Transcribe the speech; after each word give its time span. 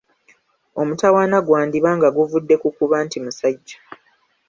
Omutawaana 0.81 1.37
gwandiba 1.47 1.89
nga 1.97 2.09
guvudde 2.15 2.55
ku 2.61 2.69
kuba 2.77 2.97
nti 3.05 3.17
musajja. 3.23 3.77